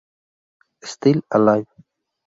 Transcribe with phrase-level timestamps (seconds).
[0.81, 1.67] Still Alive...